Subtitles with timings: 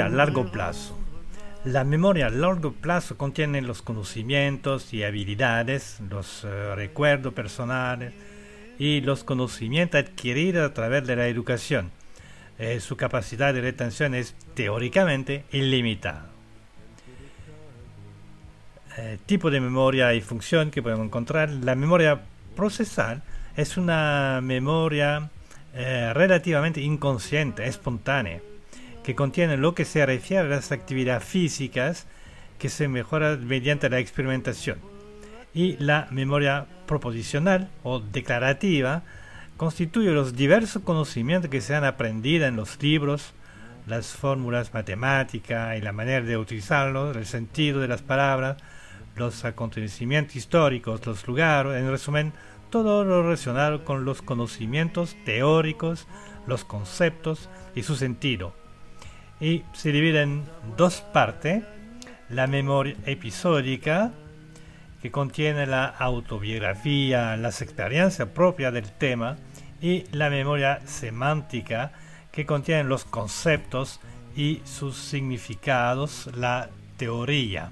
[0.00, 0.98] a largo plazo.
[1.64, 8.12] La memoria a largo plazo contiene los conocimientos y habilidades, los eh, recuerdos personales
[8.78, 11.90] y los conocimientos adquiridos a través de la educación.
[12.58, 16.26] Eh, su capacidad de retención es teóricamente ilimitada.
[18.98, 21.50] Eh, tipo de memoria y función que podemos encontrar.
[21.50, 22.22] La memoria
[22.56, 23.22] procesal
[23.56, 25.30] es una memoria
[25.74, 28.42] relativamente inconsciente, espontánea
[29.02, 32.06] que contiene lo que se refiere a las actividades físicas
[32.58, 34.78] que se mejoran mediante la experimentación.
[35.54, 39.02] Y la memoria proposicional o declarativa
[39.56, 43.34] constituye los diversos conocimientos que se han aprendido en los libros,
[43.86, 48.56] las fórmulas matemáticas y la manera de utilizarlos, el sentido de las palabras,
[49.16, 52.32] los acontecimientos históricos, los lugares, en resumen,
[52.70, 56.06] todo lo relacionado con los conocimientos teóricos,
[56.46, 58.61] los conceptos y su sentido
[59.42, 60.44] y se divide en
[60.76, 61.64] dos partes.
[62.30, 64.12] La memoria episódica,
[65.02, 69.36] que contiene la autobiografía, las experiencias propias del tema,
[69.82, 71.92] y la memoria semántica,
[72.30, 73.98] que contiene los conceptos
[74.36, 77.70] y sus significados, la teoría.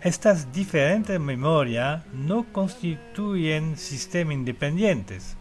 [0.00, 5.36] Estas diferentes memorias no constituyen sistemas independientes,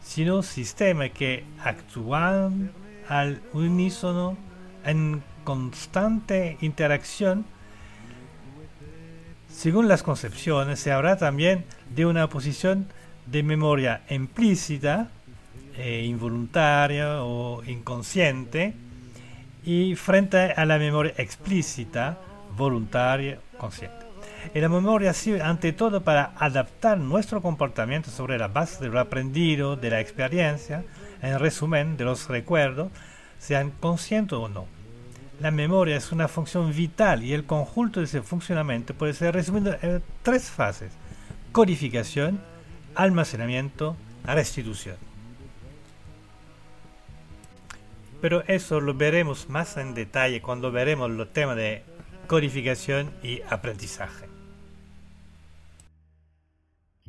[0.00, 2.70] sino sistemas que actúan
[3.10, 4.38] al unísono
[4.84, 7.44] en constante interacción.
[9.52, 12.86] Según las concepciones, se habla también de una posición
[13.26, 15.08] de memoria implícita,
[15.76, 18.74] e involuntaria o inconsciente,
[19.64, 22.18] y frente a la memoria explícita,
[22.56, 24.06] voluntaria, consciente.
[24.54, 29.00] Y la memoria sirve ante todo para adaptar nuestro comportamiento sobre la base de lo
[29.00, 30.84] aprendido, de la experiencia,
[31.22, 32.90] en resumen, de los recuerdos,
[33.38, 34.66] sean conscientes o no.
[35.40, 39.76] La memoria es una función vital y el conjunto de ese funcionamiento puede ser resumido
[39.80, 40.92] en tres fases.
[41.52, 42.40] Codificación,
[42.94, 44.96] almacenamiento, restitución.
[48.20, 51.84] Pero eso lo veremos más en detalle cuando veremos los temas de
[52.26, 54.29] codificación y aprendizaje.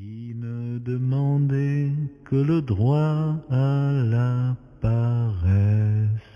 [0.01, 1.91] Qui ne demandait
[2.25, 6.30] que le droit à la paresse.